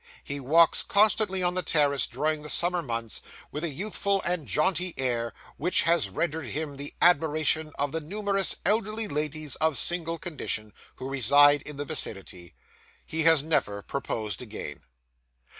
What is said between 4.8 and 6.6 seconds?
air, which has rendered